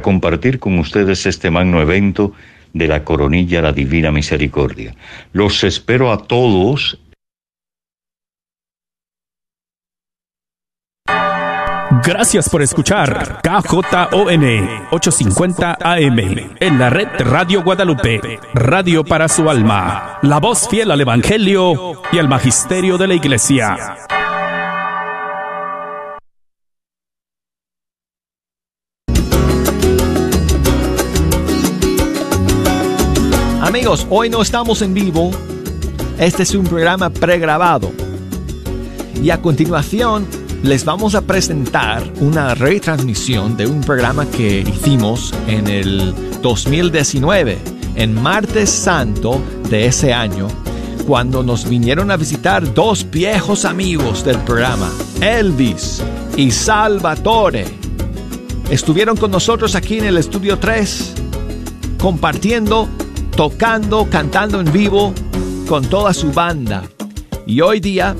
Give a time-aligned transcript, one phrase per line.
[0.00, 2.32] compartir con ustedes este magno evento
[2.72, 4.94] de la coronilla la Divina Misericordia.
[5.32, 6.98] Los espero a todos.
[12.04, 14.44] Gracias por escuchar KJON
[14.90, 16.18] 850 AM
[16.60, 18.20] en la red Radio Guadalupe,
[18.54, 23.96] radio para su alma, la voz fiel al Evangelio y al Magisterio de la Iglesia.
[33.80, 35.30] Amigos, hoy no estamos en vivo.
[36.18, 37.90] Este es un programa pregrabado.
[39.22, 40.26] Y a continuación
[40.62, 47.56] les vamos a presentar una retransmisión de un programa que hicimos en el 2019,
[47.94, 50.48] en Martes Santo de ese año,
[51.06, 54.90] cuando nos vinieron a visitar dos viejos amigos del programa,
[55.22, 56.02] Elvis
[56.36, 57.64] y Salvatore.
[58.70, 61.14] Estuvieron con nosotros aquí en el estudio 3,
[61.98, 62.86] compartiendo
[63.40, 65.14] tocando, cantando en vivo
[65.66, 66.82] con toda su banda.
[67.46, 68.14] Y hoy día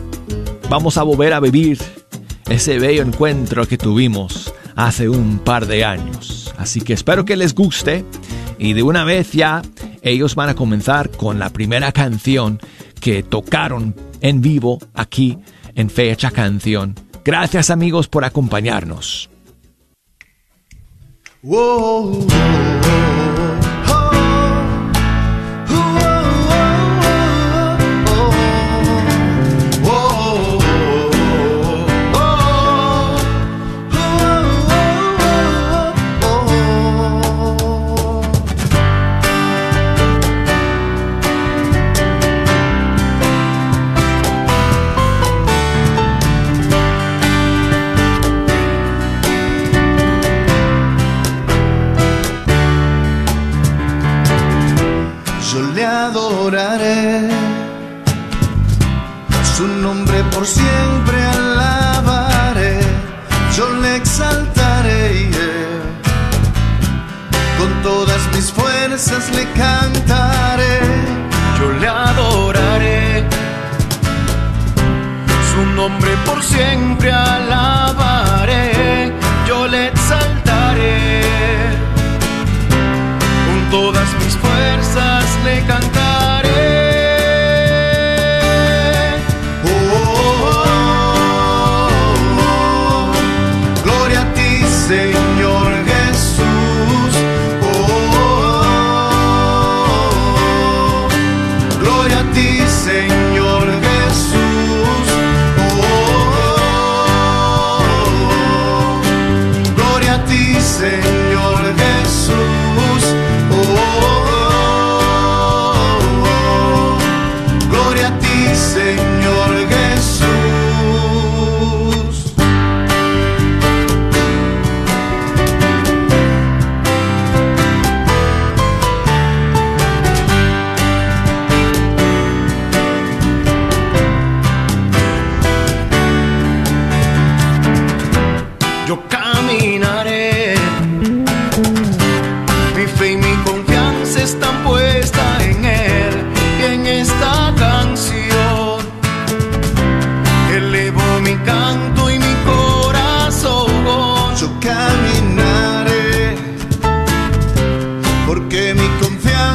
[0.70, 1.78] vamos a volver a vivir
[2.48, 6.54] ese bello encuentro que tuvimos hace un par de años.
[6.56, 8.02] Así que espero que les guste
[8.58, 9.60] y de una vez ya
[10.00, 12.58] ellos van a comenzar con la primera canción
[12.98, 15.36] que tocaron en vivo aquí
[15.74, 16.94] en Fecha Canción.
[17.26, 19.28] Gracias amigos por acompañarnos.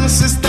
[0.06, 0.44] Manos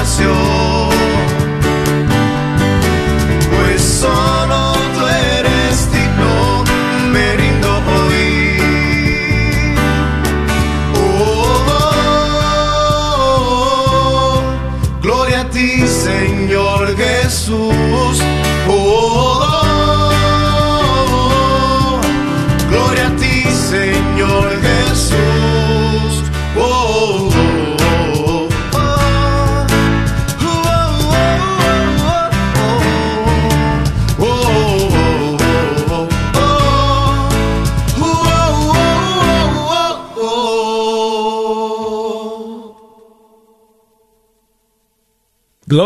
[0.00, 0.79] oración.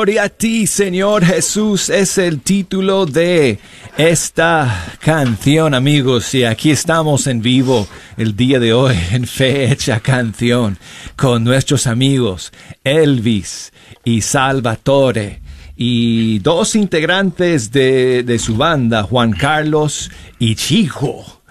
[0.05, 3.59] Gloria a ti, Señor Jesús, es el título de
[3.97, 6.35] esta canción, amigos.
[6.35, 10.77] Y aquí estamos en vivo el día de hoy en Fecha Canción
[11.17, 12.53] con nuestros amigos
[12.85, 13.73] Elvis
[14.05, 15.41] y Salvatore
[15.75, 21.44] y dos integrantes de, de su banda, Juan Carlos y Chico.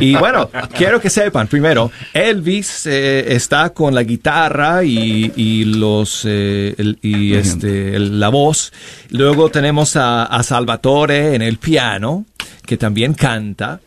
[0.00, 6.74] Y bueno, quiero que sepan, primero, Elvis eh, está con la guitarra y, los eh,
[7.02, 8.72] y este la voz.
[9.10, 12.26] Luego tenemos a, a, Salvatore en el piano,
[12.66, 13.80] que también canta.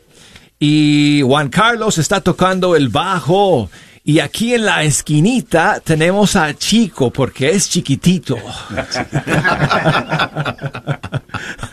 [0.60, 3.70] Y Juan Carlos está tocando el bajo.
[4.08, 8.38] Y aquí en la esquinita tenemos a Chico, porque es chiquitito.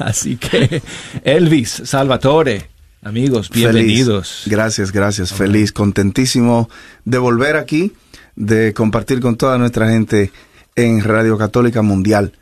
[0.01, 0.83] Así que,
[1.23, 2.71] Elvis, Salvatore,
[3.05, 4.45] Amigos, bienvenidos.
[4.47, 5.35] Gracias, gracias.
[5.35, 6.71] Feliz, contentísimo
[7.05, 7.93] de volver aquí,
[8.35, 10.33] de compartir con toda nuestra gente
[10.75, 12.33] en Radio Católica Mundial.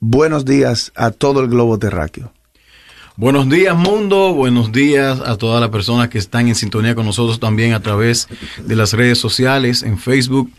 [0.00, 2.34] Buenos días a todo el globo terráqueo.
[3.16, 7.40] Buenos días mundo, buenos días a todas las personas que están en sintonía con nosotros
[7.40, 8.28] también a través
[8.62, 10.50] de las redes sociales, en Facebook,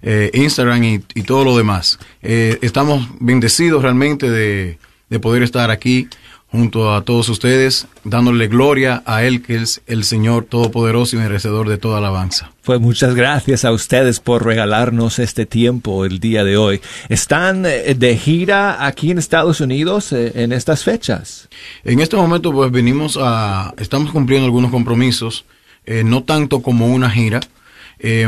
[0.00, 1.98] eh, Instagram y, todo lo demás.
[2.22, 4.78] Eh, estamos bendecidos realmente de,
[5.10, 6.08] de poder estar aquí
[6.54, 11.68] junto a todos ustedes, dándole gloria a Él, que es el Señor Todopoderoso y merecedor
[11.68, 12.52] de toda alabanza.
[12.62, 16.80] Pues muchas gracias a ustedes por regalarnos este tiempo el día de hoy.
[17.08, 21.48] ¿Están eh, de gira aquí en Estados Unidos eh, en estas fechas?
[21.82, 25.46] En este momento, pues venimos a, estamos cumpliendo algunos compromisos,
[25.86, 27.40] eh, no tanto como una gira,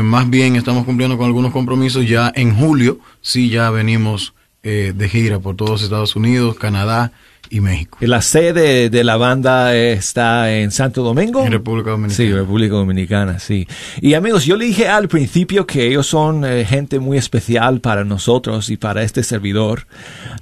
[0.01, 4.33] más bien estamos cumpliendo con algunos compromisos ya en julio, sí ya venimos
[4.63, 7.11] de gira por todos Estados Unidos, Canadá,
[7.49, 7.97] y México.
[8.01, 11.45] ¿La sede de la banda está en Santo Domingo?
[11.45, 12.15] En República Dominicana.
[12.15, 13.67] Sí, República Dominicana, sí.
[14.01, 18.03] Y amigos, yo le dije al principio que ellos son eh, gente muy especial para
[18.03, 19.87] nosotros y para este servidor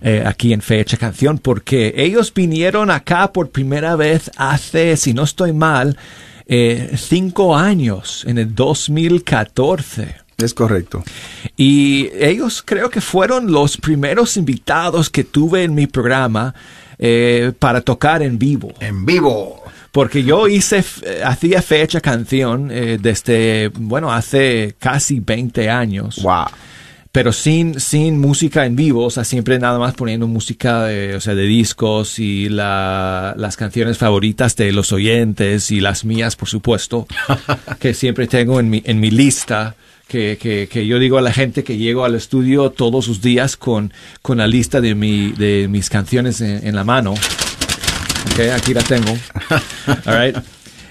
[0.02, 5.24] eh, aquí en Fecha Canción, porque ellos vinieron acá por primera vez hace, si no
[5.24, 5.98] estoy mal,
[6.48, 10.26] eh, cinco años, en el 2014.
[10.38, 11.04] Es correcto.
[11.56, 16.54] Y ellos creo que fueron los primeros invitados que tuve en mi programa
[16.98, 18.74] eh, para tocar en vivo.
[18.80, 19.64] En vivo.
[19.92, 26.22] Porque yo hice, eh, hacía fecha canción eh, desde, bueno, hace casi 20 años.
[26.22, 26.48] Wow.
[27.14, 31.22] Pero sin, sin música en vivo, o sea, siempre nada más poniendo música de, o
[31.22, 37.08] sea, de discos y las canciones favoritas de los oyentes y las mías, por supuesto,
[37.80, 41.34] que siempre tengo en mi, en mi lista que, que, que, yo digo a la
[41.34, 45.68] gente que llego al estudio todos los días con, con la lista de, mi, de
[45.68, 47.14] mis canciones en, la mano.
[48.34, 49.12] Okay, aquí la tengo.
[50.06, 50.38] All right.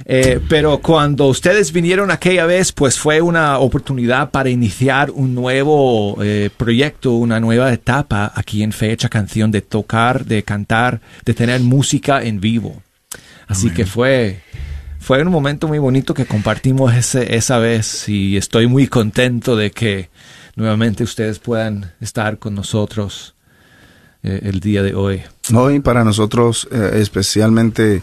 [0.07, 6.19] Eh, pero cuando ustedes vinieron aquella vez, pues fue una oportunidad para iniciar un nuevo
[6.23, 11.61] eh, proyecto, una nueva etapa aquí en Fecha Canción de tocar, de cantar, de tener
[11.61, 12.83] música en vivo.
[13.47, 14.41] Así que fue,
[15.05, 19.71] fue un momento muy bonito que compartimos ese, esa vez y estoy muy contento de
[19.71, 20.09] que
[20.57, 23.35] nuevamente ustedes puedan estar con nosotros
[24.23, 25.21] eh, el día de hoy.
[25.55, 28.03] Hoy para nosotros eh, especialmente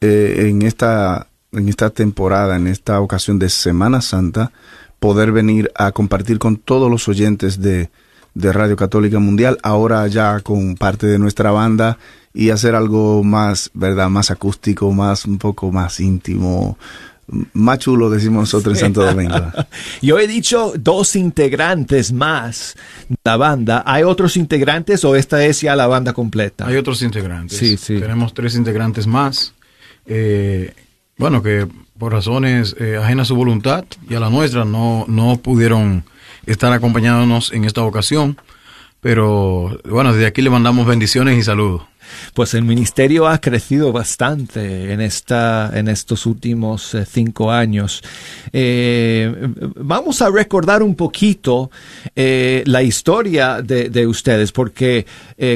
[0.00, 4.50] eh, en, esta, en esta temporada, en esta ocasión de Semana Santa,
[4.98, 7.90] poder venir a compartir con todos los oyentes de,
[8.34, 11.98] de Radio Católica Mundial, ahora ya con parte de nuestra banda
[12.32, 14.08] y hacer algo más, ¿verdad?
[14.08, 16.78] Más acústico, más, un poco más íntimo,
[17.52, 19.52] más chulo, decimos nosotros en Santo Domingo.
[20.02, 22.76] Yo he dicho dos integrantes más
[23.08, 23.82] de la banda.
[23.86, 26.66] ¿Hay otros integrantes o esta es ya la banda completa?
[26.66, 27.58] Hay otros integrantes.
[27.58, 27.98] Sí, sí.
[28.00, 29.54] Tenemos tres integrantes más.
[30.06, 30.74] Eh,
[31.16, 31.68] bueno, que
[31.98, 36.04] por razones eh, ajenas a su voluntad y a la nuestra no, no pudieron
[36.46, 38.38] estar acompañándonos en esta ocasión.
[39.00, 41.89] Pero bueno, desde aquí le mandamos bendiciones y saludos
[42.34, 48.02] pues el ministerio ha crecido bastante en, esta, en estos últimos eh, cinco años.
[48.52, 49.32] Eh,
[49.76, 51.70] vamos a recordar un poquito
[52.14, 55.06] eh, la historia de, ustedes, porque,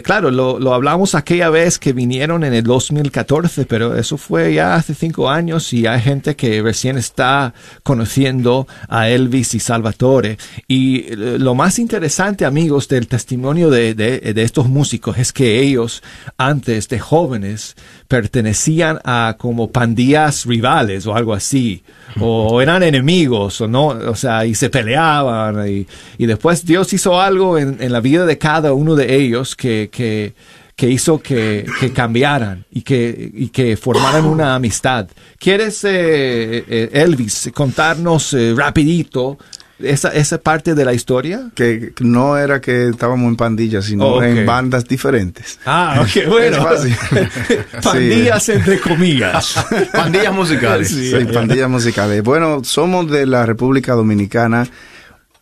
[0.03, 4.75] claro, lo, lo, hablamos aquella vez que vinieron en el 2014, pero eso fue ya
[4.75, 10.37] hace cinco años y hay gente que recién está conociendo a Elvis y Salvatore.
[10.69, 16.03] Y lo más interesante, amigos, del testimonio de, de estos músicos es que ellos
[16.47, 17.77] antes de jóvenes
[18.09, 21.83] pertenecían a como pandillas rivales o algo así,
[22.21, 25.87] o eran enemigos, o no, o sea, y se peleaban, y,
[26.19, 29.89] y después Dios hizo algo en, en, la vida de cada uno de ellos que,
[29.91, 30.35] que,
[30.77, 35.09] que hizo que, que, cambiaran y que, y que formaran una amistad.
[35.39, 39.39] ¿Quieres, eh, eh Elvis, contarnos eh, rapidito
[39.79, 41.51] esa, esa parte de la historia.
[41.55, 45.59] Que no era que estábamos en pandillas, sino Oh, en bandas diferentes.
[45.67, 46.65] Ah, ok, bueno.
[47.83, 49.65] Pandillas entre comillas.
[49.93, 50.89] Pandillas musicales.
[50.89, 51.11] Sí.
[51.11, 52.23] Sí, pandillas musicales.
[52.23, 54.69] Bueno, somos de la República Dominicana.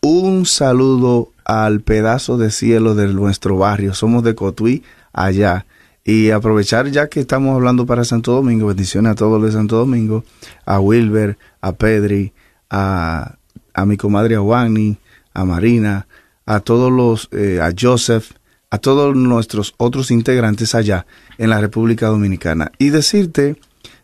[0.01, 3.93] Un saludo al pedazo de cielo de nuestro barrio.
[3.93, 5.65] Somos de Cotuí, allá.
[6.05, 9.77] Y aprovechar ya que estamos hablando para Santo Domingo, bendiciones a todos los de Santo
[9.77, 10.25] Domingo,
[10.65, 12.33] a Wilber, a Pedri,
[12.69, 13.35] a,
[13.73, 14.97] a mi comadre Awani,
[15.33, 16.07] a Marina,
[16.45, 18.31] a todos los, eh, a Joseph,
[18.69, 21.05] a todos nuestros otros integrantes allá
[21.37, 22.71] en la República Dominicana.
[22.79, 23.55] Y decirte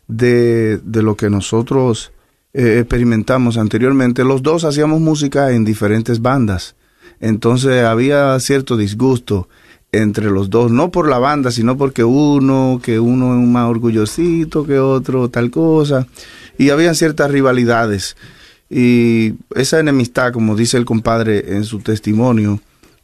[0.06, 2.12] de, de lo que nosotros
[2.52, 6.74] eh, experimentamos anteriormente, los dos hacíamos música en diferentes bandas.
[7.20, 9.48] Entonces había cierto disgusto
[9.92, 14.64] entre los dos, no por la banda, sino porque uno, que uno es más orgullosito
[14.64, 16.06] que otro, tal cosa.
[16.58, 18.16] Y había ciertas rivalidades.
[18.70, 22.60] Y esa enemistad, como dice el compadre en su testimonio,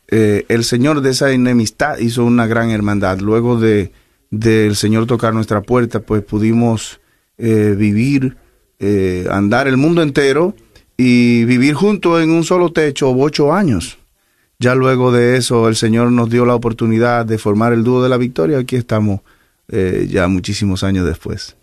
[0.08, 3.18] eh, el Señor de esa enemistad hizo una gran hermandad.
[3.18, 3.90] Luego de
[4.30, 7.00] del Señor tocar nuestra puerta, pues pudimos
[7.38, 8.36] eh, vivir,
[8.78, 10.54] eh, andar el mundo entero
[10.96, 13.98] y vivir juntos en un solo techo ocho años.
[14.58, 18.08] Ya luego de eso, el Señor nos dio la oportunidad de formar el dúo de
[18.08, 18.58] la victoria.
[18.58, 19.20] Aquí estamos
[19.68, 21.56] eh, ya muchísimos años después.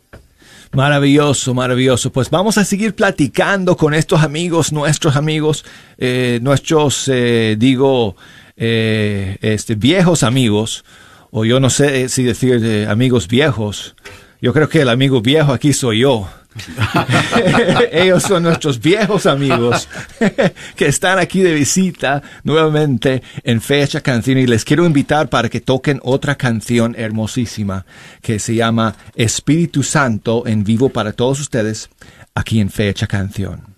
[0.73, 2.11] Maravilloso, maravilloso.
[2.11, 5.63] Pues vamos a seguir platicando con estos amigos, nuestros amigos,
[5.99, 8.15] eh, nuestros, eh, digo,
[8.57, 10.83] eh, este, viejos amigos,
[11.29, 13.95] o yo no sé si decir eh, amigos viejos.
[14.41, 16.27] Yo creo que el amigo viejo aquí soy yo.
[17.91, 19.87] Ellos son nuestros viejos amigos
[20.75, 25.61] que están aquí de visita nuevamente en Fecha Canción y les quiero invitar para que
[25.61, 27.85] toquen otra canción hermosísima
[28.21, 31.89] que se llama Espíritu Santo en vivo para todos ustedes
[32.35, 33.73] aquí en Fecha Canción.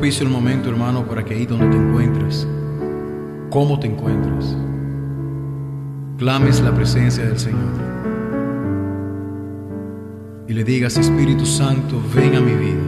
[0.00, 2.46] El momento, hermano, para que ahí donde te encuentres,
[3.50, 4.56] cómo te encuentras,
[6.16, 7.88] clames la presencia del Señor
[10.46, 12.80] y le digas, Espíritu Santo, ven a mi vida.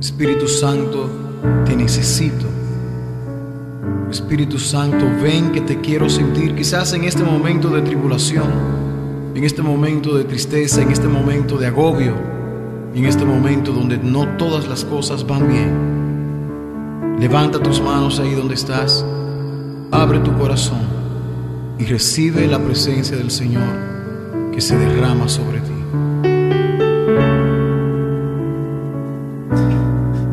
[0.00, 1.08] Espíritu Santo,
[1.64, 2.46] te necesito.
[4.10, 8.50] Espíritu Santo, ven que te quiero sentir quizás en este momento de tribulación,
[9.34, 12.39] en este momento de tristeza, en este momento de agobio,
[12.94, 17.18] en este momento donde no todas las cosas van bien.
[17.20, 19.04] Levanta tus manos ahí donde estás,
[19.90, 20.80] abre tu corazón
[21.78, 23.90] y recibe la presencia del Señor
[24.52, 25.70] que se derrama sobre ti.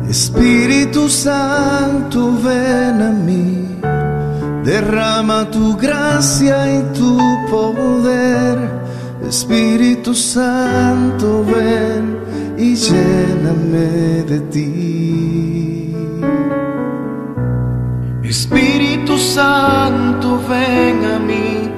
[0.08, 3.68] Espíritu Santo, ven a mí,
[4.64, 7.18] derrama tu gracia y tu
[7.50, 8.58] poder.
[9.28, 12.27] Espíritu Santo, ven
[12.58, 15.94] y lléname de ti.
[18.24, 21.70] Espíritu Santo, ven a mí,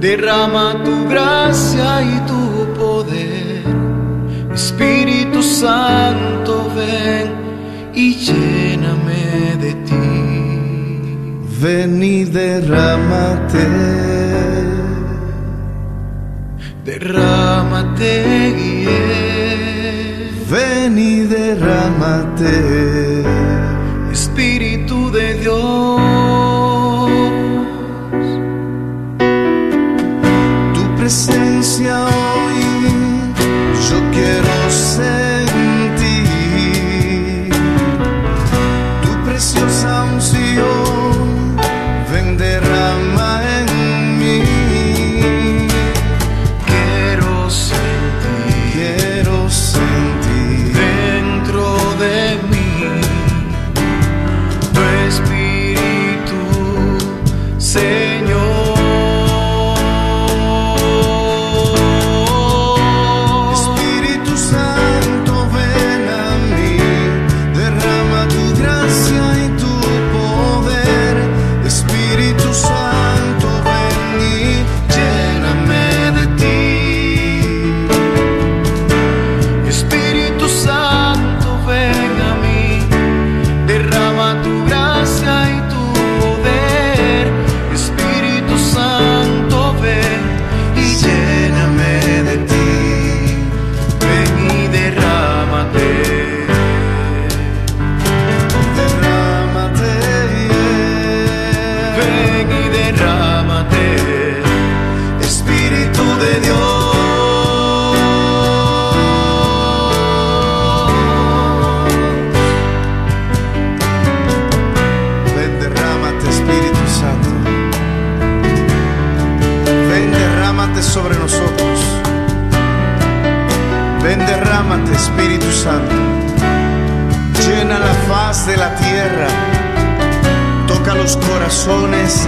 [0.00, 3.64] derrama tu gracia y tu poder.
[4.54, 7.28] Espíritu Santo, ven
[7.94, 10.08] y lléname de ti.
[11.60, 13.66] Ven y derrámate,
[16.84, 18.20] derrámate.
[20.50, 23.22] Ven y derrámate,
[24.10, 26.00] Espíritu de Dios.
[30.74, 32.09] Tu presencia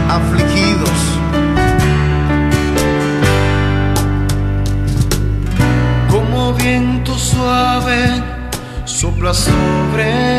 [0.09, 1.01] afligidos.
[6.11, 8.23] Como viento suave
[8.85, 10.32] sopla sobre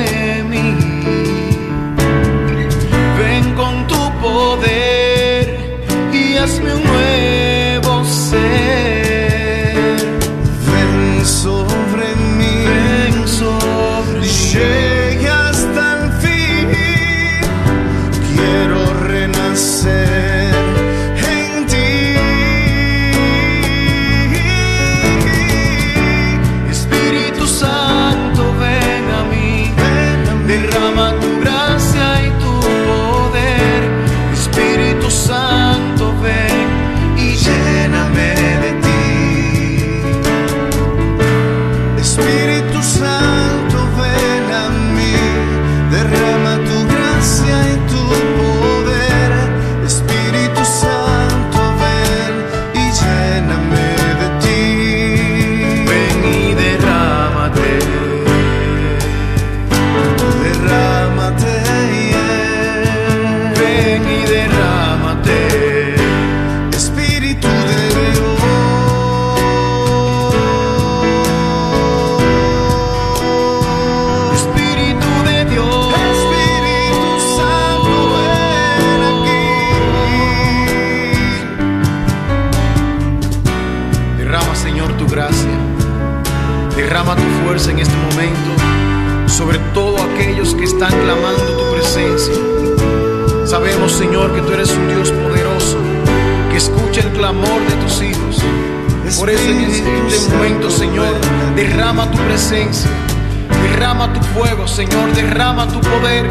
[104.24, 106.28] fuego, Señor, derrama tu poder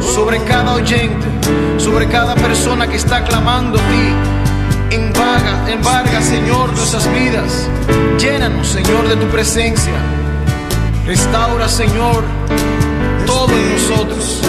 [0.00, 1.26] sobre cada oyente,
[1.78, 4.96] sobre cada persona que está clamando a ti.
[4.96, 7.68] Embarga, embarga, Señor, nuestras vidas.
[8.18, 9.94] Llénanos, Señor, de tu presencia.
[11.06, 12.24] Restaura, Señor,
[13.26, 14.40] todo en nosotros.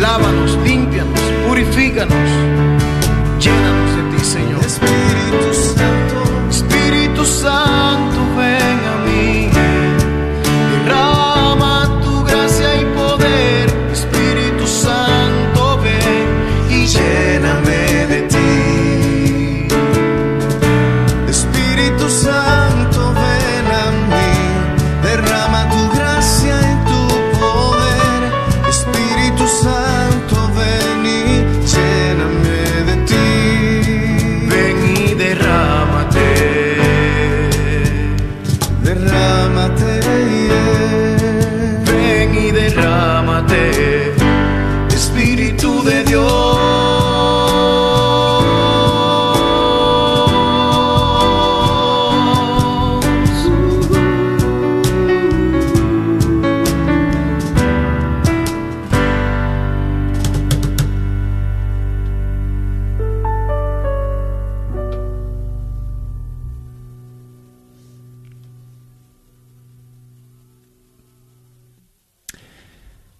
[0.00, 2.30] Lávanos, límpianos, purifícanos.
[3.40, 4.64] Llénanos de ti, Señor.
[4.64, 8.87] Espíritu Santo, Espíritu Santo, ven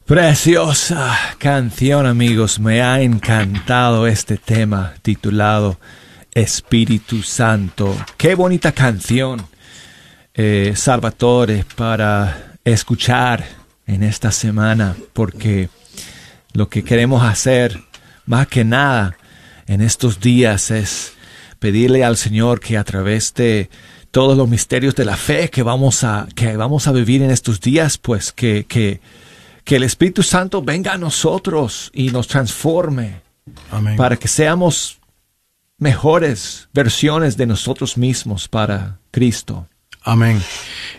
[0.09, 5.79] Preciosa canción amigos, me ha encantado este tema titulado
[6.33, 7.94] Espíritu Santo.
[8.16, 9.47] Qué bonita canción,
[10.33, 13.44] eh, Salvatore, para escuchar
[13.87, 15.68] en esta semana, porque
[16.55, 17.79] lo que queremos hacer
[18.25, 19.14] más que nada
[19.66, 21.12] en estos días es
[21.59, 23.68] pedirle al Señor que a través de
[24.11, 27.61] todos los misterios de la fe que vamos a, que vamos a vivir en estos
[27.61, 29.03] días, pues que, que,
[29.68, 33.20] que el Espíritu Santo venga a nosotros y nos transforme
[33.70, 33.98] Amén.
[33.98, 34.98] para que seamos
[35.76, 39.68] mejores versiones de nosotros mismos para Cristo.
[40.02, 40.40] Amén.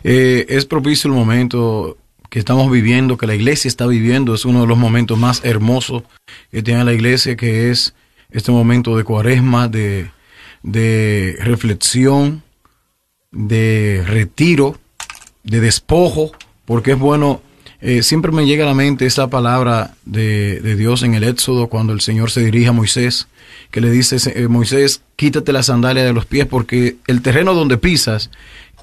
[0.03, 1.97] Eh, es propicio el momento
[2.29, 4.36] que estamos viviendo, que la iglesia está viviendo.
[4.36, 6.03] Es uno de los momentos más hermosos
[6.51, 7.95] que tiene la iglesia, que es
[8.29, 10.12] este momento de cuaresma, de,
[10.62, 12.43] de reflexión,
[13.32, 14.79] de retiro,
[15.43, 16.34] de despojo,
[16.65, 17.41] porque es bueno.
[17.82, 21.68] Eh, siempre me llega a la mente esta palabra de, de Dios en el Éxodo
[21.68, 23.28] cuando el Señor se dirige a Moisés,
[23.72, 27.78] que le dice, eh, Moisés, quítate la sandalia de los pies porque el terreno donde
[27.78, 28.32] pisas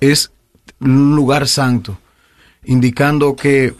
[0.00, 0.30] es
[0.80, 1.98] un lugar santo,
[2.64, 3.74] indicando que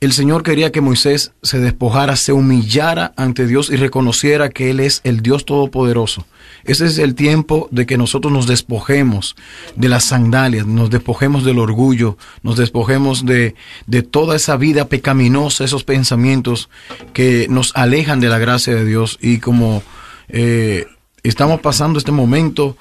[0.00, 4.80] el Señor quería que Moisés se despojara, se humillara ante Dios y reconociera que Él
[4.80, 6.26] es el Dios Todopoderoso.
[6.64, 9.36] Ese es el tiempo de que nosotros nos despojemos
[9.76, 13.54] de las sandalias, nos despojemos del orgullo, nos despojemos de,
[13.86, 16.68] de toda esa vida pecaminosa, esos pensamientos
[17.12, 19.18] que nos alejan de la gracia de Dios.
[19.20, 19.82] Y como
[20.28, 20.86] eh,
[21.22, 22.76] estamos pasando este momento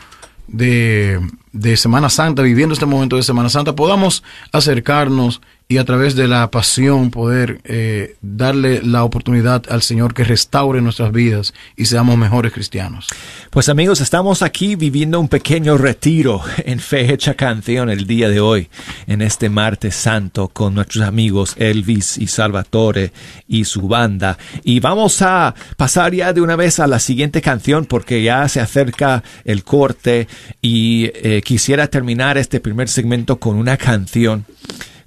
[0.48, 1.20] de,
[1.54, 5.42] de Semana Santa, viviendo este momento de Semana Santa, podamos acercarnos
[5.72, 10.82] y a través de la pasión poder eh, darle la oportunidad al Señor que restaure
[10.82, 13.08] nuestras vidas y seamos mejores cristianos.
[13.52, 18.42] Pues amigos, estamos aquí viviendo un pequeño retiro en Fe Hecha Canción el día de
[18.42, 18.68] hoy,
[19.08, 23.14] en este martes santo, con nuestros amigos Elvis y Salvatore
[23.48, 24.38] y su banda.
[24.66, 28.60] Y vamos a pasar ya de una vez a la siguiente canción porque ya se
[28.60, 30.28] acerca el corte
[30.62, 34.46] y eh, quisiera terminar este primer segmento con una canción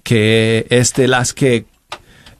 [0.04, 1.64] que es de las que,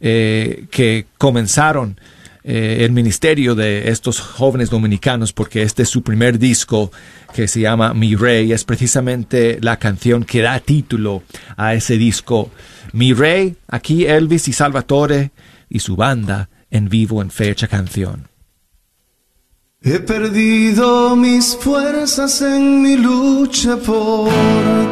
[0.00, 1.98] eh, que comenzaron
[2.44, 6.92] eh, el ministerio de estos jóvenes dominicanos, porque este es su primer disco
[7.33, 11.22] que se llama Mi Rey, es precisamente la canción que da título
[11.57, 12.50] a ese disco.
[12.92, 15.33] Mi Rey, aquí Elvis y Salvatore
[15.70, 18.29] y su banda en vivo en fecha canción.
[19.81, 24.31] He perdido mis fuerzas en mi lucha por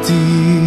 [0.05, 0.62] ti.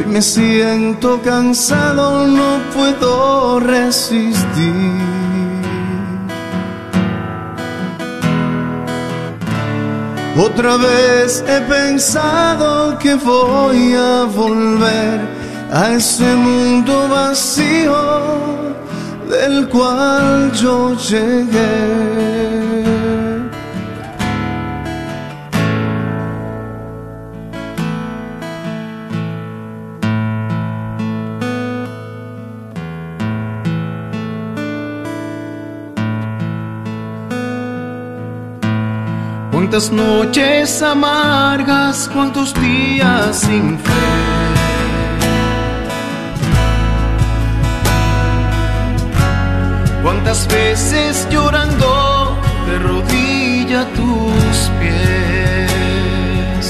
[0.00, 4.94] Hoy me siento cansado, no puedo resistir.
[10.38, 15.20] Otra vez he pensado que voy a volver
[15.70, 17.94] a ese mundo vacío
[19.28, 22.40] del cual yo llegué.
[39.70, 43.92] Cuántas noches amargas, cuántos días sin fe.
[50.02, 56.66] Cuántas veces llorando de rodilla tus pies.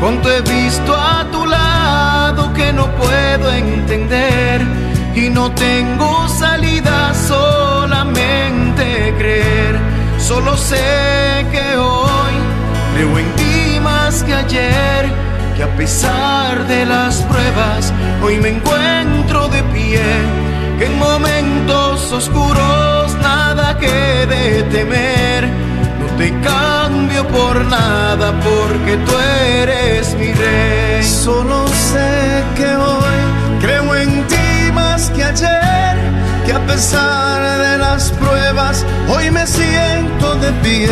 [0.00, 4.66] Cuánto he visto a tu lado que no puedo entender
[5.14, 7.12] y no tengo salida
[9.18, 9.78] creer.
[10.18, 12.34] Solo sé que hoy
[12.94, 15.06] creo en ti más que ayer,
[15.56, 17.92] que a pesar de las pruebas
[18.22, 20.02] hoy me encuentro de pie,
[20.78, 25.48] que en momentos oscuros nada quede temer.
[26.00, 29.12] No te cambio por nada porque tú
[29.60, 31.02] eres mi rey.
[31.02, 33.05] Solo sé que hoy
[36.46, 40.88] que a pesar de las pruebas hoy me siento de pie,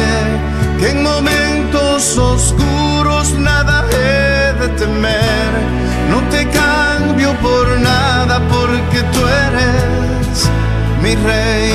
[0.80, 5.52] que en momentos oscuros nada he de temer.
[6.10, 10.50] No te cambio por nada porque tú eres
[11.02, 11.72] mi rey.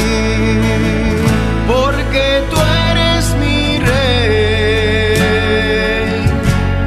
[1.67, 2.57] Porque tú
[2.91, 5.19] eres mi rey.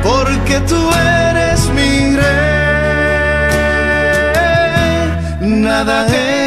[0.03, 0.81] Porque tú
[1.29, 2.53] eres mi rey.
[5.41, 6.42] Nada he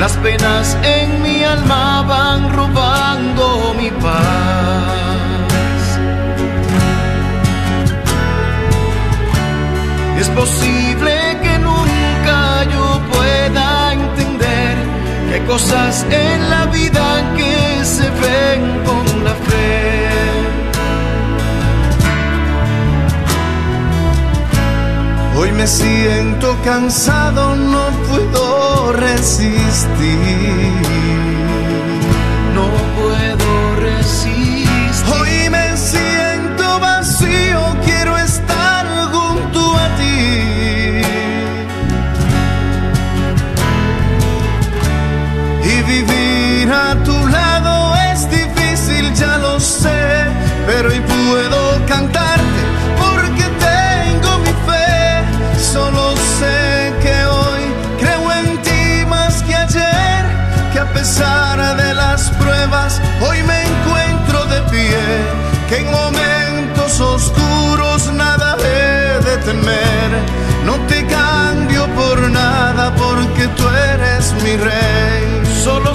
[0.00, 4.80] Las penas en mi alma van robando mi paz.
[10.18, 14.74] Es posible que nunca yo pueda entender
[15.28, 19.80] que hay cosas en la vida que se ven con la fe.
[25.36, 27.89] Hoy me siento cansado, no
[28.92, 30.99] resistir.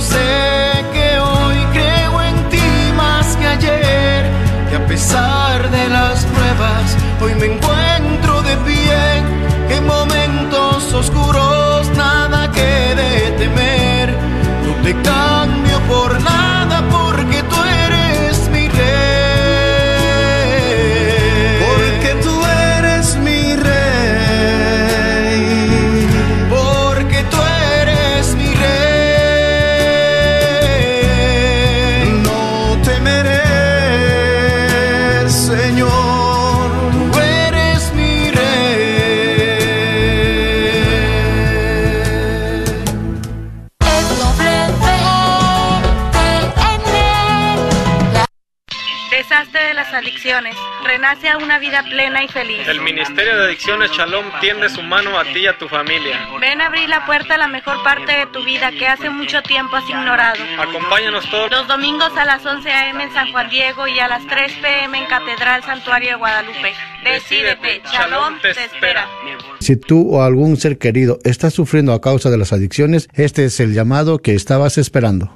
[0.05, 4.25] sé que hoy creo en ti más que ayer,
[4.69, 7.74] que a pesar de las pruebas, hoy me encuentro.
[49.95, 52.67] Adicciones, renace a una vida plena y feliz.
[52.67, 56.27] El Ministerio de Adicciones Shalom tiende su mano a ti y a tu familia.
[56.39, 59.41] Ven a abrir la puerta a la mejor parte de tu vida que hace mucho
[59.41, 60.43] tiempo has ignorado.
[60.59, 63.03] Acompáñanos todos Los domingos a las 11 a.m.
[63.03, 64.97] en San Juan Diego y a las 3 p.m.
[64.97, 66.73] en Catedral Santuario de Guadalupe.
[67.03, 69.07] Decídete, Shalom te espera.
[69.59, 73.59] Si tú o algún ser querido está sufriendo a causa de las adicciones, este es
[73.59, 75.35] el llamado que estabas esperando.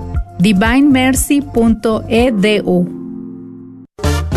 [0.41, 3.00] divinemercy.edu.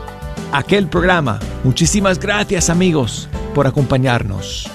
[0.51, 1.39] aquel programa.
[1.63, 4.69] Muchísimas gracias amigos por acompañarnos.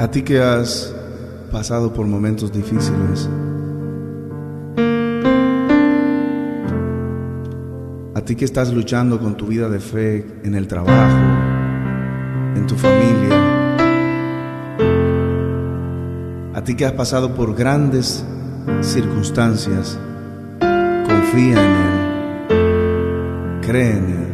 [0.00, 0.94] A ti que has
[1.50, 3.28] pasado por momentos difíciles,
[8.28, 11.16] A ti que estás luchando con tu vida de fe en el trabajo,
[12.54, 13.34] en tu familia,
[16.52, 18.22] a ti que has pasado por grandes
[18.82, 19.98] circunstancias,
[20.60, 24.28] confía en Él, cree en Él.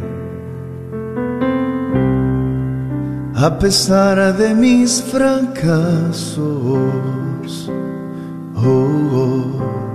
[3.33, 6.37] A pesar de mis fracasos,
[8.57, 9.94] oh, oh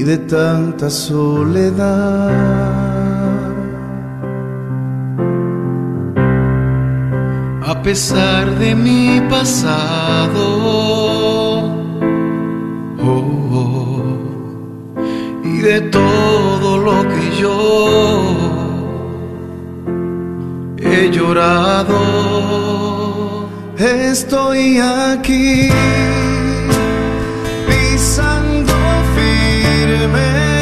[0.00, 2.30] y de tanta soledad.
[7.72, 10.44] A pesar de mi pasado
[13.04, 14.02] oh, oh,
[15.44, 17.56] y de todo lo que yo
[20.78, 21.98] he llorado,
[23.76, 25.68] estoy aquí
[27.68, 28.49] pisando
[30.08, 30.59] me.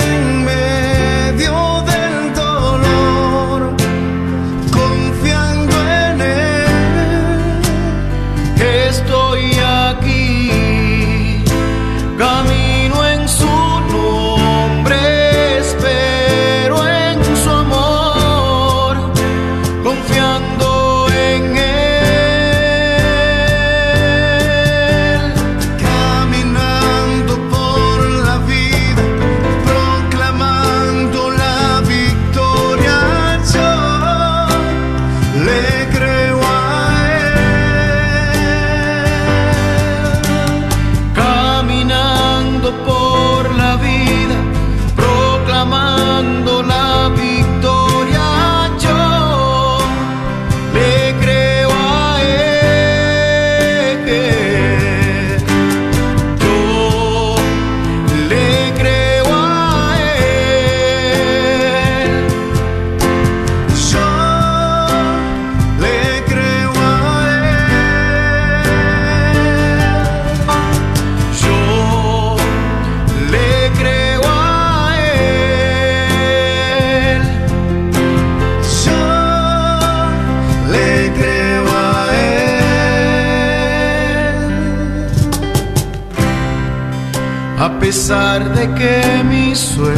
[87.88, 89.96] pesar de que mis sueños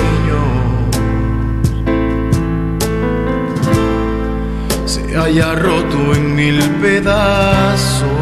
[4.86, 8.12] se haya roto en mil pedazos.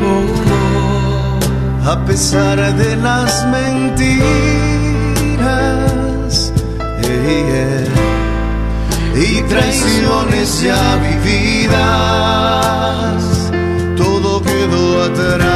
[0.00, 0.24] Oh,
[0.56, 1.90] oh.
[1.92, 4.24] A pesar de las mentiras
[9.14, 11.74] y traiciones ya vividas,
[13.94, 15.53] todo quedó atrás.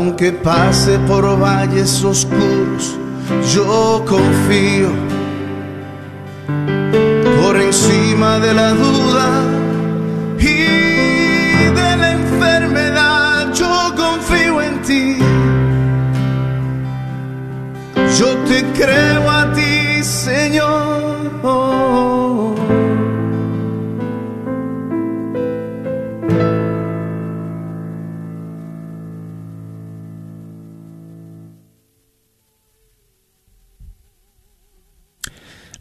[0.00, 2.96] Aunque pase por valles oscuros,
[3.54, 4.88] yo confío
[7.42, 8.89] por encima de la duda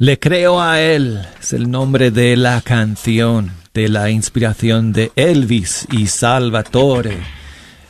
[0.02, 5.90] Le creo a él, es el nombre de la canción, de la inspiración de Elvis
[5.92, 7.18] y Salvatore,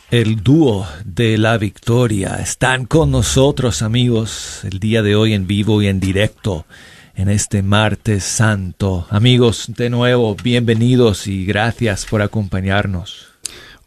[0.09, 2.37] el dúo de la victoria.
[2.37, 6.65] Están con nosotros amigos el día de hoy en vivo y en directo
[7.13, 9.05] en este martes santo.
[9.11, 13.28] Amigos, de nuevo, bienvenidos y gracias por acompañarnos.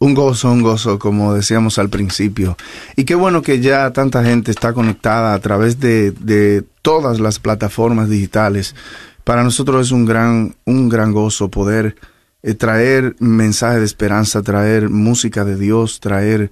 [0.03, 2.57] Un gozo, un gozo, como decíamos al principio.
[2.96, 7.38] Y qué bueno que ya tanta gente está conectada a través de, de todas las
[7.38, 8.74] plataformas digitales.
[9.22, 11.94] Para nosotros es un gran, un gran gozo poder
[12.42, 16.50] eh, traer mensaje de esperanza, traer música de Dios, traer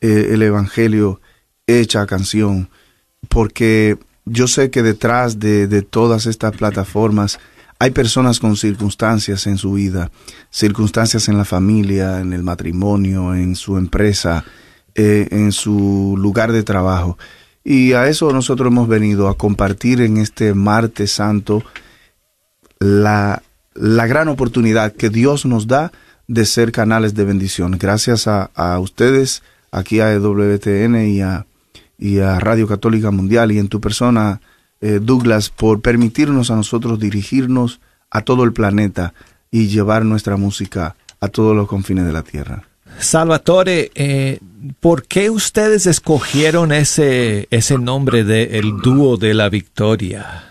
[0.00, 1.20] eh, el Evangelio
[1.66, 2.70] hecha canción.
[3.28, 7.40] Porque yo sé que detrás de, de todas estas plataformas
[7.82, 10.12] hay personas con circunstancias en su vida,
[10.50, 14.44] circunstancias en la familia, en el matrimonio, en su empresa,
[14.94, 17.18] eh, en su lugar de trabajo.
[17.64, 21.64] Y a eso nosotros hemos venido a compartir en este martes santo
[22.78, 23.42] la,
[23.74, 25.90] la gran oportunidad que Dios nos da
[26.28, 27.78] de ser canales de bendición.
[27.80, 31.46] Gracias a, a ustedes, aquí a EWTN y a,
[31.98, 34.40] y a Radio Católica Mundial y en tu persona,
[34.82, 37.80] eh, Douglas, por permitirnos a nosotros dirigirnos
[38.10, 39.14] a todo el planeta
[39.50, 42.64] y llevar nuestra música a todos los confines de la tierra.
[42.98, 44.38] Salvatore, eh,
[44.80, 50.50] ¿por qué ustedes escogieron ese, ese nombre de el dúo de la victoria?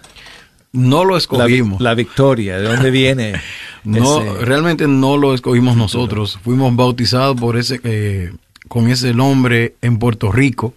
[0.73, 1.81] No lo escogimos.
[1.81, 3.33] La, la victoria, ¿de dónde viene?
[3.83, 6.39] no, ese- realmente no lo escogimos nosotros.
[6.43, 8.33] Fuimos bautizados por ese, eh,
[8.67, 10.73] con ese nombre en Puerto Rico,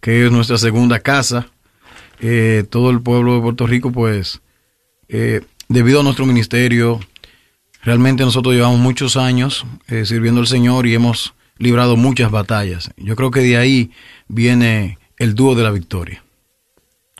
[0.00, 1.48] que es nuestra segunda casa.
[2.20, 4.40] Eh, todo el pueblo de Puerto Rico, pues,
[5.08, 7.00] eh, debido a nuestro ministerio,
[7.82, 12.90] realmente nosotros llevamos muchos años eh, sirviendo al Señor y hemos librado muchas batallas.
[12.96, 13.90] Yo creo que de ahí
[14.28, 16.24] viene el dúo de la victoria.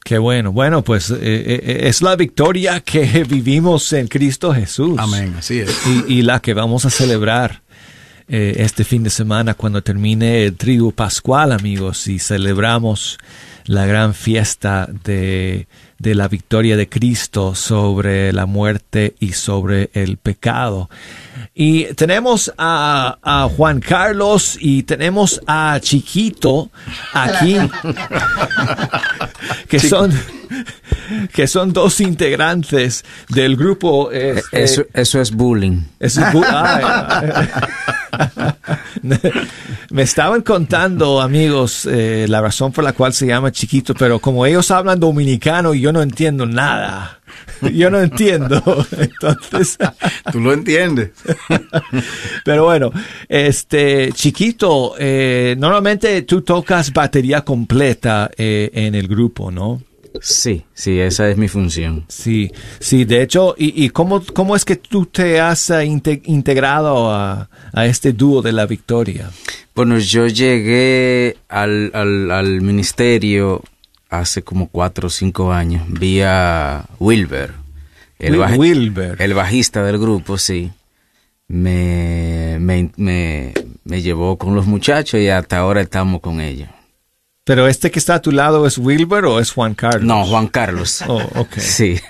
[0.05, 0.53] Qué bueno.
[0.53, 4.97] Bueno, pues eh, eh, es la victoria que vivimos en Cristo Jesús.
[4.99, 5.75] Amén, así es.
[5.87, 7.63] Y, y la que vamos a celebrar
[8.27, 13.19] eh, este fin de semana cuando termine el trigo pascual, amigos, y celebramos
[13.67, 15.67] la gran fiesta de,
[15.99, 20.91] de la victoria de Cristo sobre la muerte y sobre el pecado.
[21.55, 26.71] Y tenemos a, a Juan Carlos y tenemos a Chiquito
[27.13, 27.57] aquí,
[29.69, 30.13] que son,
[31.33, 34.11] que son dos integrantes del grupo.
[34.13, 35.83] este, Eso, eso es bullying.
[36.01, 37.49] eso es bu- ay, ay.
[39.91, 44.47] Me estaban contando, amigos, eh, la razón por la cual se llama chiquito, pero como
[44.47, 47.21] ellos hablan dominicano y yo no entiendo nada.
[47.61, 48.63] Yo no entiendo.
[48.99, 49.77] Entonces.
[50.31, 51.11] Tú lo entiendes.
[52.45, 52.93] Pero bueno,
[53.29, 59.83] este, chiquito, eh, normalmente tú tocas batería completa eh, en el grupo, ¿no?
[60.21, 62.05] Sí, sí, esa es mi función.
[62.09, 66.23] Sí, sí, de hecho, ¿y, y cómo, cómo es que tú te has eh, inte-
[66.27, 69.31] integrado a, a este dúo de la victoria?
[69.75, 73.63] Bueno, yo llegué al, al, al ministerio
[74.09, 77.53] hace como cuatro o cinco años, vía Wilber.
[78.21, 79.21] El, Wil- Wilber.
[79.21, 80.71] el bajista del grupo, sí.
[81.49, 83.53] Me, me, me,
[83.85, 86.69] me llevó con los muchachos y hasta ahora estamos con ellos.
[87.45, 90.05] Pero este que está a tu lado es Wilber o es Juan Carlos?
[90.05, 91.05] No, Juan Carlos.
[91.07, 91.59] Oh, ok.
[91.59, 92.01] Sí.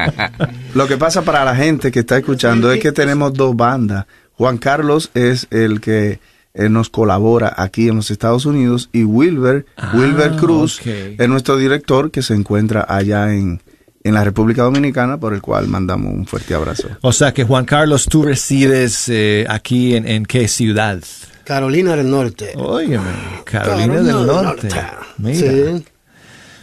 [0.74, 4.06] Lo que pasa para la gente que está escuchando es que tenemos dos bandas.
[4.32, 6.18] Juan Carlos es el que
[6.54, 10.86] eh, nos colabora aquí en los Estados Unidos y Wilber, Wilber Cruz ok.
[11.18, 13.60] es nuestro director que se encuentra allá en,
[14.02, 16.88] en la República Dominicana, por el cual mandamos un fuerte abrazo.
[17.02, 21.00] O sea que Juan Carlos, tú resides eh, aquí en, en qué ciudad?
[21.44, 22.52] Carolina del Norte.
[22.56, 23.04] Óyeme,
[23.44, 24.68] Carolina Carolina del Norte.
[24.68, 24.82] Norte.
[25.18, 25.50] Mira.
[25.78, 25.84] Sí.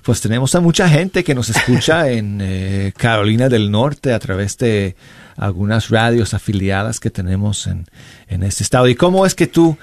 [0.03, 4.57] Pues tenemos a mucha gente que nos escucha en eh, Carolina del Norte a través
[4.57, 4.95] de
[5.37, 7.85] algunas radios afiliadas que tenemos en,
[8.27, 8.87] en este estado.
[8.87, 9.77] ¿Y cómo es que tú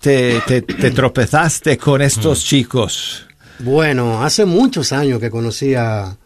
[0.00, 3.26] te, te- te tropezaste con estos chicos?
[3.60, 6.16] Bueno, hace muchos años que conocí a,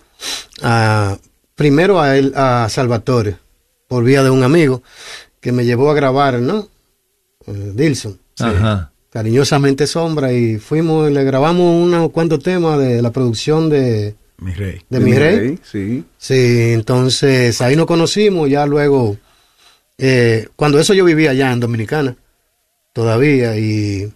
[0.62, 1.18] a-
[1.54, 3.36] primero a él, a Salvatore,
[3.88, 4.82] por vía de un amigo
[5.40, 6.68] que me llevó a grabar, ¿no?
[7.46, 8.18] Eh, Dilson.
[8.38, 8.90] Ajá.
[9.10, 14.80] Cariñosamente Sombra y fuimos, le grabamos unos cuantos temas de la producción de, Mi rey.
[14.90, 15.58] de Mi Rey.
[15.62, 16.04] Sí.
[16.18, 19.16] Sí, entonces ahí nos conocimos, ya luego,
[19.98, 22.16] eh, cuando eso yo vivía allá en Dominicana,
[22.92, 24.12] todavía, y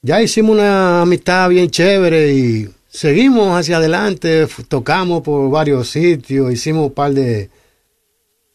[0.00, 6.86] ya hicimos una amistad bien chévere y seguimos hacia adelante, tocamos por varios sitios, hicimos
[6.86, 7.50] un par de,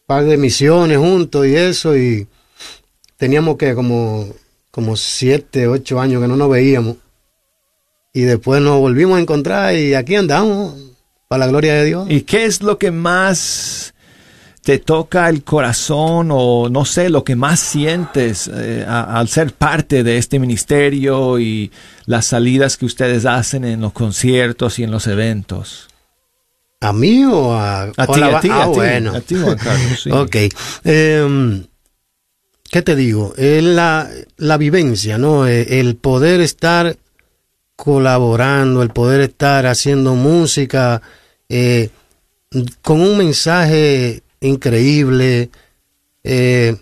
[0.06, 2.26] par de misiones juntos y eso, y
[3.20, 4.26] teníamos que como,
[4.70, 6.96] como siete, ocho años que no nos veíamos.
[8.12, 10.74] Y después nos volvimos a encontrar y aquí andamos,
[11.28, 12.06] para la gloria de Dios.
[12.10, 13.94] ¿Y qué es lo que más
[14.62, 19.52] te toca el corazón o no sé, lo que más sientes eh, a- al ser
[19.52, 21.70] parte de este ministerio y
[22.06, 25.88] las salidas que ustedes hacen en los conciertos y en los eventos?
[26.80, 29.14] ¿A mí o a, A ti, a ti, ah, a ti, bueno.
[29.14, 30.10] a ti, Juan Carlos, sí.
[30.12, 30.36] ok.
[30.84, 31.64] Em,
[32.70, 33.34] ¿Qué te digo?
[33.36, 35.46] Es la, la vivencia, ¿no?
[35.46, 36.96] Eh, El poder estar
[37.76, 41.02] colaborando, el poder estar haciendo música
[41.48, 41.88] eh,
[42.82, 45.50] con un mensaje increíble
[46.22, 46.76] eh,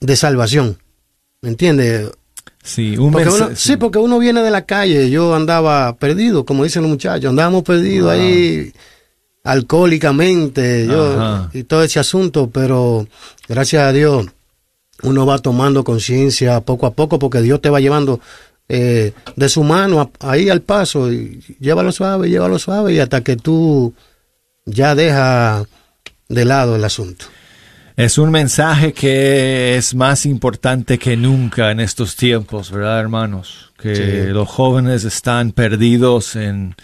[0.00, 0.78] de salvación.
[1.40, 2.10] ¿Me entiendes?
[2.62, 5.10] Sí, un Porque uno- sí, porque uno viene de la calle.
[5.10, 7.30] Yo andaba perdido, como dicen los muchachos.
[7.30, 8.72] Andábamos perdidos ahí
[9.42, 12.48] alcohólicamente yo, y todo ese asunto.
[12.50, 13.06] Pero
[13.48, 14.26] gracias a Dios
[15.04, 18.20] uno va tomando conciencia poco a poco porque Dios te va llevando
[18.68, 21.12] eh, de su mano a- ahí al paso.
[21.12, 23.94] Y llévalo suave, llévalo suave y hasta que tú
[24.64, 25.66] ya dejas
[26.28, 27.26] de lado el asunto.
[27.96, 33.72] Es un mensaje que es más importante que nunca en estos tiempos, ¿verdad, hermanos?
[33.78, 34.32] Que Sí.
[34.32, 36.74] los jóvenes están perdidos en,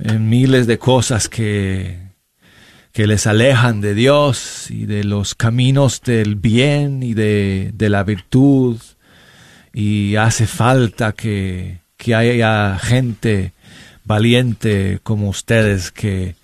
[0.00, 2.05] en miles de cosas que,
[2.96, 8.02] que les alejan de Dios y de los caminos del bien y de, de la
[8.04, 8.80] virtud.
[9.74, 13.52] Y hace falta que, que haya gente
[14.04, 16.36] valiente como ustedes que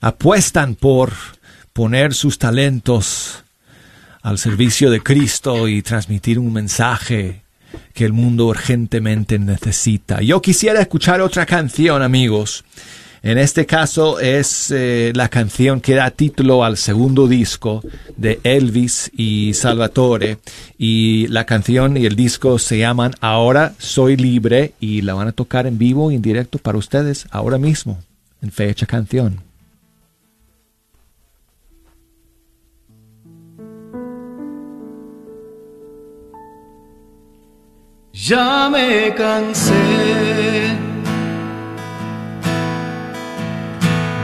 [0.00, 1.12] apuestan por
[1.74, 3.44] poner sus talentos
[4.22, 7.42] al servicio de Cristo y transmitir un mensaje
[7.92, 10.22] que el mundo urgentemente necesita.
[10.22, 12.64] Yo quisiera escuchar otra canción, amigos.
[13.28, 17.82] En este caso es eh, la canción que da título al segundo disco
[18.16, 20.38] de Elvis y Salvatore.
[20.78, 25.32] Y la canción y el disco se llaman Ahora Soy Libre y la van a
[25.32, 27.98] tocar en vivo y en directo para ustedes ahora mismo,
[28.40, 29.42] en fecha canción.
[38.14, 40.87] Ya me cansé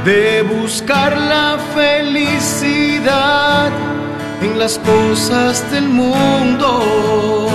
[0.05, 3.71] de buscar la felicidad
[4.43, 7.49] en las cosas del mundo,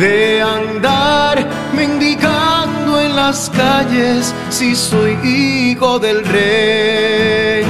[0.00, 7.66] de andar mendigando en las calles si soy hijo del rey.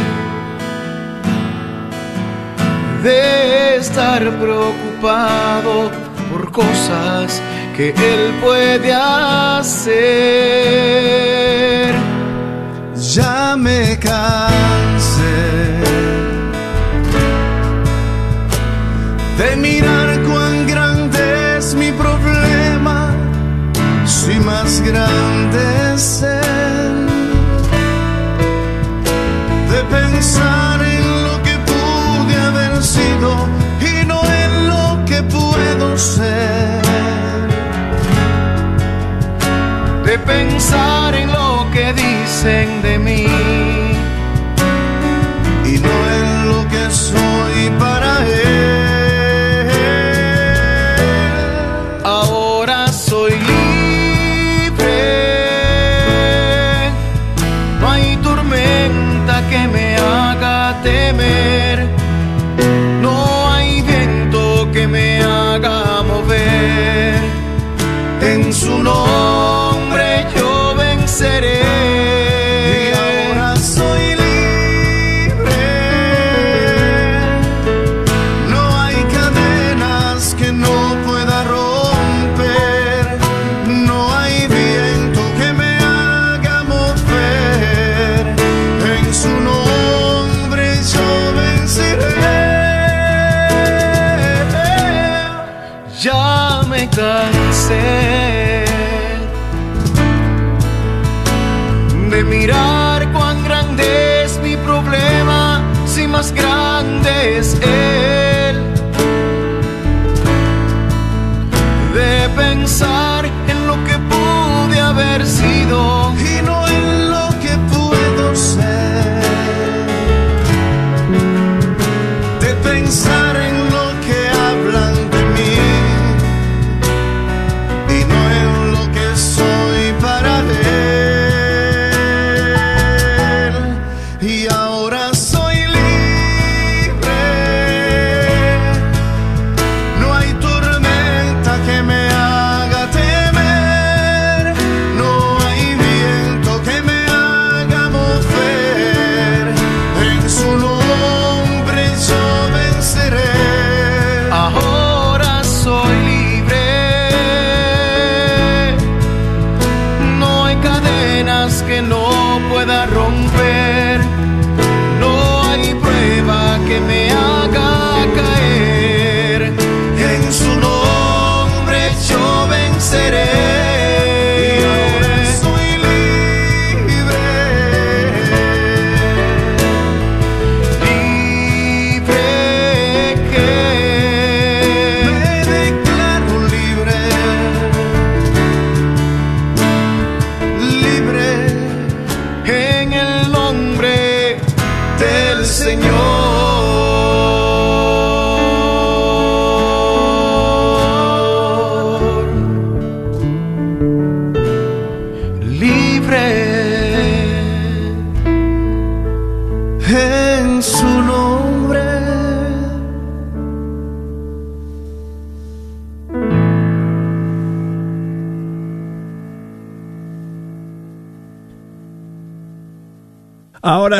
[3.02, 5.90] De estar preocupado
[6.30, 7.42] por cosas
[7.76, 9.94] que Él puede hacer.
[13.14, 15.34] Ya me cansé
[19.38, 23.10] de mirar cuán grande es mi problema,
[24.06, 27.08] si más grande es Él,
[29.72, 33.48] de pensar en lo que pude haber sido
[33.80, 36.53] y no en lo que puedo ser.
[40.24, 43.83] Pensar en lo que dicen de mí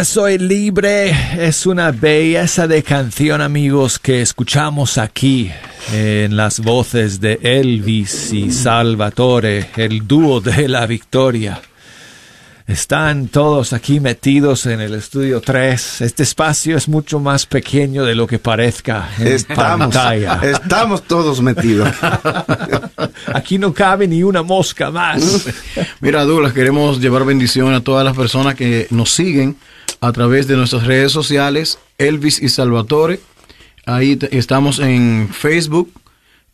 [0.05, 5.51] soy libre es una belleza de canción amigos que escuchamos aquí
[5.93, 11.61] en las voces de Elvis y Salvatore, el dúo de la victoria.
[12.67, 16.03] Están todos aquí metidos en el estudio 3.
[16.03, 20.41] Este espacio es mucho más pequeño de lo que parezca en Estamos, pantalla.
[20.43, 21.89] estamos todos metidos.
[23.35, 25.47] Aquí no cabe ni una mosca más.
[26.01, 29.57] Mira, Douglas, queremos llevar bendición a todas las personas que nos siguen
[30.01, 33.21] a través de nuestras redes sociales, Elvis y Salvatore.
[33.87, 35.93] Ahí estamos en Facebook,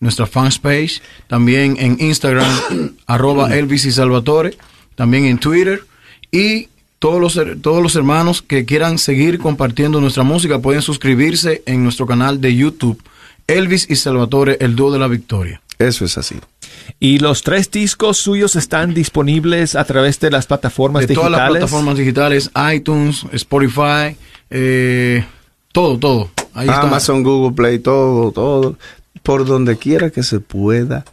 [0.01, 2.51] nuestra fanpage, también en Instagram,
[3.07, 4.57] arroba Elvis y Salvatore,
[4.95, 5.84] también en Twitter
[6.32, 6.68] y
[6.99, 12.07] todos los, todos los hermanos que quieran seguir compartiendo nuestra música pueden suscribirse en nuestro
[12.07, 13.03] canal de YouTube,
[13.47, 15.62] Elvis y Salvatore, el dúo de la victoria.
[15.78, 16.36] Eso es así.
[16.99, 21.32] Y los tres discos suyos están disponibles a través de las plataformas de digitales.
[21.32, 24.16] todas las plataformas digitales, iTunes, Spotify,
[24.51, 25.24] eh,
[25.72, 26.30] todo, todo.
[26.55, 26.82] Ahí está.
[26.82, 28.76] Amazon, Google Play, todo, todo.
[29.22, 31.05] Por donde quiera que se pueda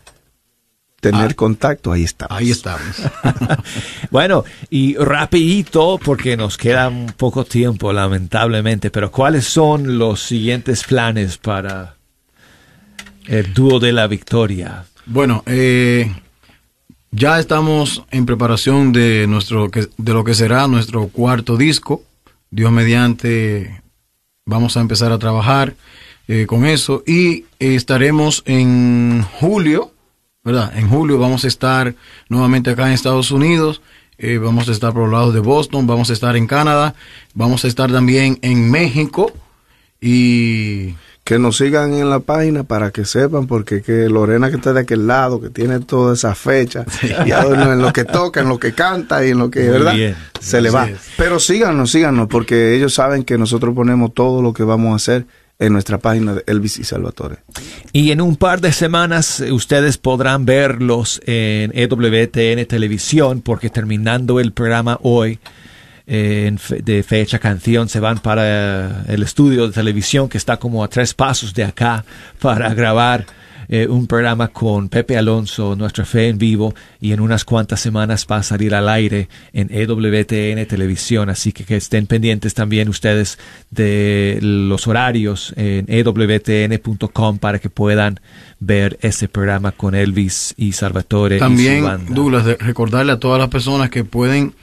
[1.00, 2.28] tener contacto, ahí está.
[2.30, 2.82] Ahí estamos.
[4.10, 10.84] Bueno, y rapidito, porque nos queda un poco tiempo, lamentablemente, pero ¿cuáles son los siguientes
[10.86, 11.96] planes para
[13.26, 14.86] el dúo de la victoria?
[15.10, 16.14] Bueno, eh,
[17.12, 22.04] ya estamos en preparación de nuestro de lo que será nuestro cuarto disco.
[22.52, 23.82] Dios mediante
[24.46, 25.76] vamos a empezar a trabajar
[26.28, 29.94] eh, con eso y eh, estaremos en julio,
[30.44, 30.78] ¿verdad?
[30.78, 31.96] En julio vamos a estar
[32.28, 33.82] nuevamente acá en Estados Unidos.
[34.18, 36.96] eh, vamos a estar por los lados de Boston, vamos a estar en Canadá,
[37.34, 39.32] vamos a estar también en México
[40.02, 40.96] y
[41.28, 44.80] Que nos sigan en la página para que sepan, porque que Lorena que está de
[44.80, 48.72] aquel lado, que tiene toda esa fecha, y en lo que toca, en lo que
[48.72, 49.94] canta y en lo que, Muy ¿verdad?
[49.94, 50.16] bien.
[50.40, 50.88] Se le va.
[50.88, 50.98] es.
[51.18, 55.26] Pero síganos, síganos, porque ellos saben que nosotros ponemos todo lo que vamos a hacer
[55.60, 57.40] en nuestra página de Elvis y Salvatore.
[57.92, 64.40] Y en un par de semanas eh, ustedes podrán verlos en EWTN Televisión, porque terminando
[64.40, 65.40] el programa hoy
[66.08, 70.38] eh, en fe- de fecha canción se van para eh, el estudio de televisión que
[70.38, 72.04] está como a tres pasos de acá
[72.40, 73.26] para grabar
[73.70, 78.26] eh, un programa con Pepe Alonso, Nuestra Fe en Vivo, y en unas cuantas semanas
[78.32, 83.38] va a salir al aire en EWTN Televisión, así que que estén pendientes también ustedes
[83.70, 88.20] de los horarios en ewtn.com para que puedan
[88.60, 92.14] ver ese programa con Elvis y Salvatore y su También, banda.
[92.14, 94.54] Douglas, recordarle a todas las personas que pueden,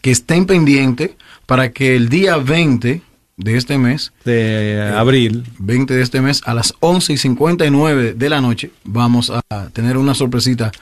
[0.00, 1.10] que estén pendientes
[1.46, 3.02] para que el día 20
[3.36, 8.28] de este mes, de abril, 20 de este mes, a las 11 y 59 de
[8.28, 10.72] la noche, vamos a tener una sorpresita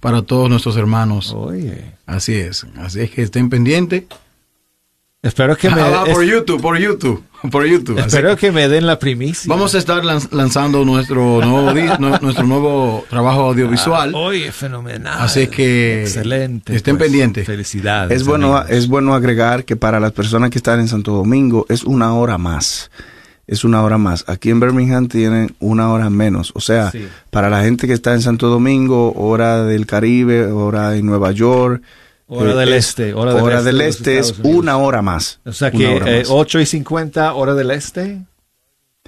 [0.00, 1.32] para todos nuestros hermanos.
[1.32, 1.84] Oye.
[2.06, 4.04] Así es, así es que estén pendientes.
[5.22, 7.96] Espero que me Ah, por es- YouTube, por YouTube, por YouTube.
[8.00, 9.48] Así espero que me den la primicia.
[9.48, 11.72] Vamos a estar lan- lanzando nuestro nuevo
[12.20, 14.12] nuestro nuevo trabajo audiovisual.
[14.12, 15.18] Ah, oye, fenomenal.
[15.20, 16.74] Así es que Excelente.
[16.74, 17.46] estén pues, pendientes.
[17.46, 18.20] Felicidades.
[18.20, 18.76] Es bueno, amigos.
[18.76, 22.36] es bueno agregar que para las personas que están en Santo Domingo es una hora
[22.36, 22.90] más.
[23.46, 24.24] Es una hora más.
[24.26, 26.50] Aquí en Birmingham tienen una hora menos.
[26.56, 27.06] O sea, Sí.
[27.30, 31.80] para la gente que está en Santo Domingo, hora del Caribe, hora en Nueva York.
[32.34, 35.40] Hora eh, del es- este, hora del este de los este es una hora más.
[35.44, 36.28] O sea que hora eh, más.
[36.30, 38.22] 8 y 50 hora del este.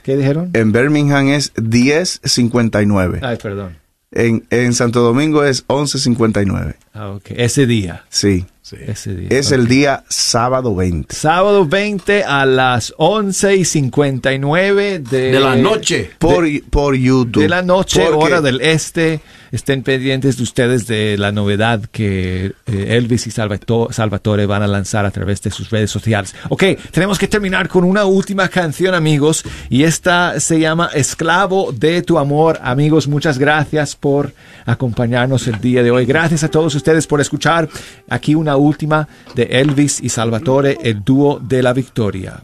[0.03, 0.51] ¿Qué dijeron?
[0.53, 3.21] En Birmingham es 10.59.
[3.23, 3.77] Ay, perdón.
[4.11, 6.77] En, en Santo Domingo es 11.59.
[6.93, 7.23] Ah, ok.
[7.31, 8.05] Ese día.
[8.11, 8.47] Sí.
[8.87, 9.29] Ese día.
[9.31, 11.15] Es el día sábado 20.
[11.15, 16.11] Sábado 20 a las 11 y 59 de, De la noche.
[16.19, 17.43] Por, por YouTube.
[17.43, 19.21] De la noche, Porque- hora del este.
[19.55, 24.67] Estén pendientes de ustedes de la novedad que eh, Elvis y Salvato- Salvatore van a
[24.67, 26.35] lanzar a través de sus redes sociales.
[26.49, 29.45] Ok, tenemos que terminar con una última canción, amigos.
[29.71, 32.59] Y esta se llama Esclavo de tu amor.
[32.63, 34.33] Amigos, muchas gracias por
[34.67, 36.05] acompañarnos el día de hoy.
[36.05, 37.69] Gracias a todos ustedes por escuchar.
[38.11, 42.43] Aquí una última de Elvis y Salvatore, el dúo de la victoria.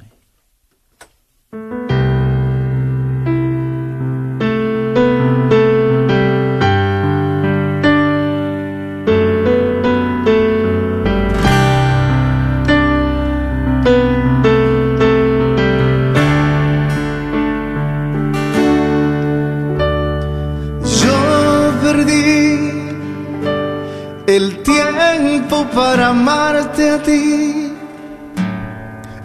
[25.75, 27.73] para amarte a ti,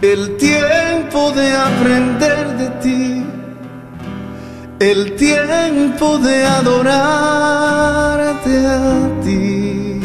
[0.00, 3.24] el tiempo de aprender de ti,
[4.78, 7.86] el tiempo de adorarte
[8.66, 10.00] a ti.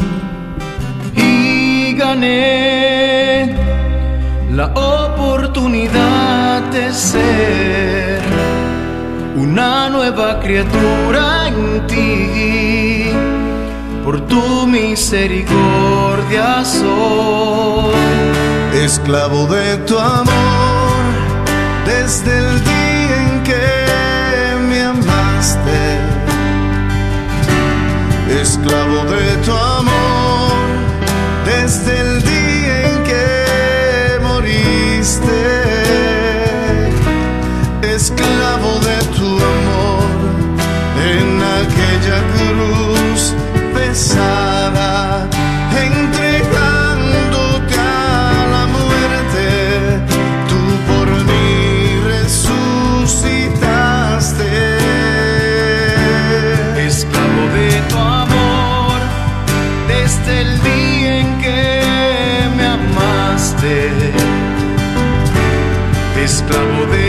[1.14, 3.54] Y gané
[4.52, 8.20] la oportunidad de ser
[9.36, 12.91] una nueva criatura en ti
[14.12, 17.94] por tu misericordia soy
[18.84, 21.02] esclavo de tu amor
[21.86, 23.68] desde el día en que
[24.68, 25.82] me amaste,
[28.42, 29.61] esclavo de tu amor.
[63.62, 64.12] amarte,
[66.24, 67.01] esclavo de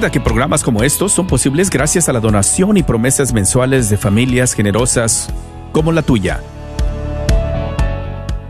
[0.00, 3.98] Recuerda que programas como estos son posibles gracias a la donación y promesas mensuales de
[3.98, 5.28] familias generosas
[5.72, 6.40] como la tuya.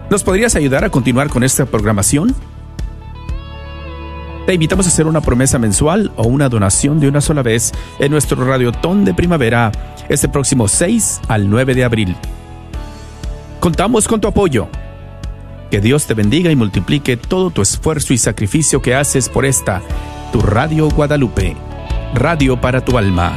[0.08, 2.36] ¿Nos podrías ayudar a continuar con esta programación?
[4.46, 8.12] Te invitamos a hacer una promesa mensual o una donación de una sola vez en
[8.12, 9.72] nuestro Radiotón de Primavera
[10.08, 12.16] este próximo 6 al 9 de abril.
[13.58, 14.68] Contamos con tu apoyo.
[15.68, 19.82] Que Dios te bendiga y multiplique todo tu esfuerzo y sacrificio que haces por esta
[20.30, 21.56] tu Radio Guadalupe,
[22.14, 23.36] Radio para tu alma.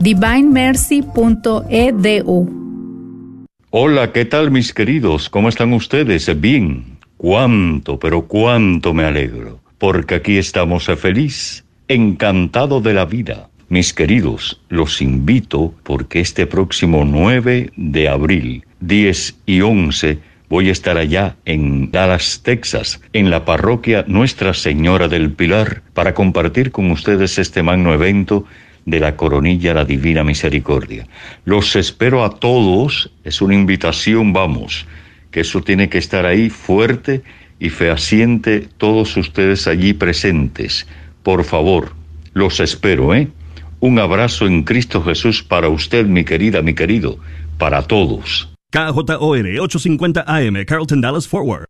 [0.00, 2.64] divinemercy.edu.
[3.70, 5.28] Hola, ¿qué tal mis queridos?
[5.28, 6.40] ¿Cómo están ustedes?
[6.40, 6.94] Bien.
[7.16, 13.48] Cuánto, pero cuánto me alegro, porque aquí estamos feliz, encantado de la vida.
[13.68, 20.18] Mis queridos, los invito porque este próximo 9 de abril, 10 y 11
[20.54, 26.14] Voy a estar allá en Dallas, Texas, en la parroquia Nuestra Señora del Pilar, para
[26.14, 28.44] compartir con ustedes este magno evento
[28.86, 31.06] de la coronilla la Divina Misericordia.
[31.44, 34.86] Los espero a todos, es una invitación, vamos,
[35.30, 37.22] que eso tiene que estar ahí fuerte
[37.58, 40.86] y fehaciente, todos ustedes allí presentes.
[41.22, 41.92] Por favor,
[42.34, 43.28] los espero, ¿eh?
[43.80, 47.18] Un abrazo en Cristo Jesús para usted, mi querida, mi querido,
[47.58, 48.48] para todos.
[48.72, 51.66] KJOR 850 AM, Carlton Dallas Forward.